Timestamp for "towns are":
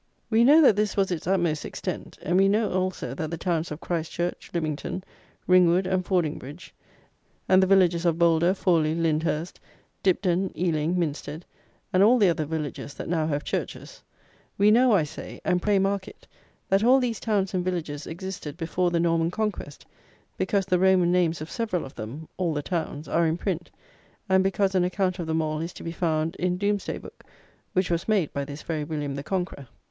22.63-23.27